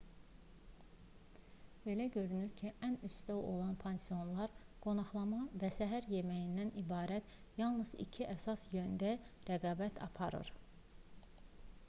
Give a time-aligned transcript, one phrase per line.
[1.81, 8.63] belə görünür ki ən üstdə olan pansionlar qonaqlama və səhər yeməyindən ibarət yalnız iki əsas
[8.77, 9.11] yöndə
[9.51, 10.51] rəqabət aparır